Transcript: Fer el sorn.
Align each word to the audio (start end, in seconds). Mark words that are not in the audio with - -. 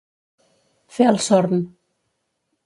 Fer 0.95 1.05
el 1.11 1.21
sorn. 1.27 1.61